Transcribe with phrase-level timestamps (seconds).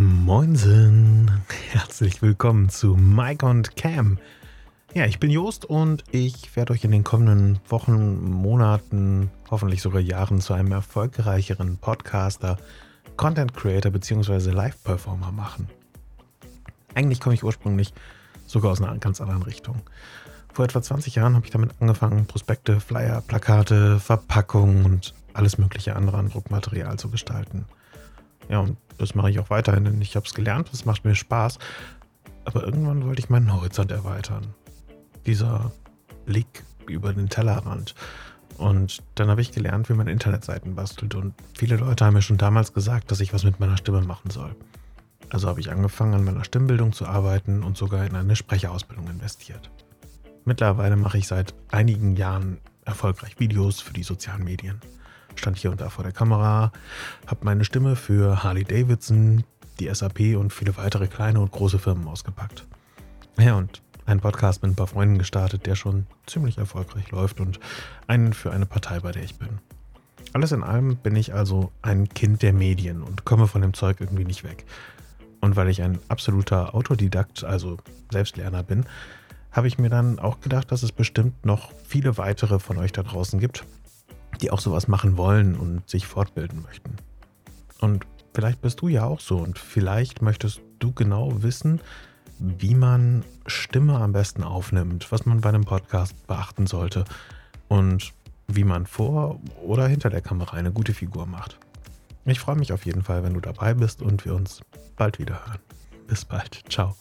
[0.00, 1.28] Moinsen,
[1.72, 4.18] herzlich willkommen zu Mike und Cam.
[4.94, 10.00] Ja, ich bin Jost und ich werde euch in den kommenden Wochen, Monaten, hoffentlich sogar
[10.00, 12.58] Jahren zu einem erfolgreicheren Podcaster,
[13.16, 14.50] Content Creator bzw.
[14.50, 15.68] Live-Performer machen.
[16.94, 17.92] Eigentlich komme ich ursprünglich
[18.46, 19.82] sogar aus einer ganz anderen Richtung.
[20.52, 25.96] Vor etwa 20 Jahren habe ich damit angefangen, Prospekte, Flyer, Plakate, Verpackungen und alles mögliche
[25.96, 27.64] andere an Druckmaterial zu gestalten.
[28.48, 31.14] Ja, und das mache ich auch weiterhin, denn ich habe es gelernt, es macht mir
[31.14, 31.58] Spaß.
[32.44, 34.54] Aber irgendwann wollte ich meinen Horizont erweitern.
[35.26, 35.70] Dieser
[36.24, 37.94] Blick über den Tellerrand.
[38.56, 41.14] Und dann habe ich gelernt, wie man Internetseiten bastelt.
[41.14, 44.30] Und viele Leute haben mir schon damals gesagt, dass ich was mit meiner Stimme machen
[44.30, 44.56] soll.
[45.30, 49.70] Also habe ich angefangen, an meiner Stimmbildung zu arbeiten und sogar in eine Sprecherausbildung investiert.
[50.44, 54.80] Mittlerweile mache ich seit einigen Jahren erfolgreich Videos für die sozialen Medien
[55.38, 56.72] stand hier und da vor der Kamera,
[57.26, 59.44] habe meine Stimme für Harley Davidson,
[59.80, 62.66] die SAP und viele weitere kleine und große Firmen ausgepackt.
[63.38, 67.60] Ja, und einen Podcast mit ein paar Freunden gestartet, der schon ziemlich erfolgreich läuft und
[68.06, 69.60] einen für eine Partei, bei der ich bin.
[70.32, 74.00] Alles in allem bin ich also ein Kind der Medien und komme von dem Zeug
[74.00, 74.64] irgendwie nicht weg.
[75.40, 77.76] Und weil ich ein absoluter Autodidakt, also
[78.10, 78.84] Selbstlerner bin,
[79.52, 83.02] habe ich mir dann auch gedacht, dass es bestimmt noch viele weitere von euch da
[83.02, 83.64] draußen gibt,
[84.40, 86.96] die auch sowas machen wollen und sich fortbilden möchten.
[87.80, 91.80] Und vielleicht bist du ja auch so und vielleicht möchtest du genau wissen,
[92.38, 97.04] wie man Stimme am besten aufnimmt, was man bei einem Podcast beachten sollte
[97.68, 98.12] und
[98.46, 101.58] wie man vor oder hinter der Kamera eine gute Figur macht.
[102.24, 104.60] Ich freue mich auf jeden Fall, wenn du dabei bist und wir uns
[104.96, 105.60] bald wieder hören.
[106.06, 106.62] Bis bald.
[106.68, 106.94] Ciao.